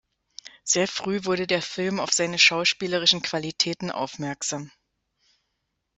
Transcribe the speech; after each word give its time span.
Sehr 0.63 0.87
früh 0.87 1.25
wurde 1.25 1.45
der 1.45 1.61
Film 1.61 1.99
auf 1.99 2.11
seine 2.11 2.39
schauspielerischen 2.39 3.21
Qualitäten 3.21 3.91
aufmerksam. 3.91 4.71